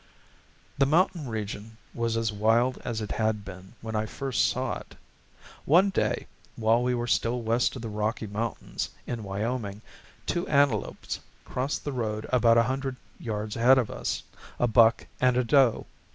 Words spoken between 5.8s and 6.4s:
day,